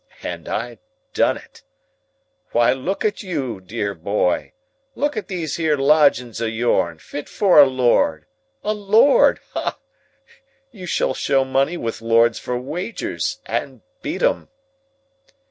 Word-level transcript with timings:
And 0.23 0.49
I 0.49 0.79
done 1.13 1.37
it. 1.37 1.61
Why, 2.53 2.73
look 2.73 3.05
at 3.05 3.21
you, 3.21 3.61
dear 3.63 3.93
boy! 3.93 4.53
Look 4.95 5.15
at 5.15 5.27
these 5.27 5.57
here 5.57 5.77
lodgings 5.77 6.41
of 6.41 6.49
yourn, 6.49 6.97
fit 6.97 7.29
for 7.29 7.59
a 7.61 7.67
lord! 7.67 8.25
A 8.63 8.73
lord? 8.73 9.41
Ah! 9.55 9.77
You 10.71 10.87
shall 10.87 11.13
show 11.13 11.45
money 11.45 11.77
with 11.77 12.01
lords 12.01 12.39
for 12.39 12.57
wagers, 12.57 13.41
and 13.45 13.81
beat 14.01 14.23
'em!" 14.23 14.49